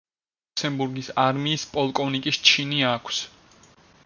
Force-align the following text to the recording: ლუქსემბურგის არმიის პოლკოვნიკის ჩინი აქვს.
ლუქსემბურგის 0.53 1.09
არმიის 1.25 1.67
პოლკოვნიკის 1.75 2.43
ჩინი 2.49 2.83
აქვს. 2.95 3.23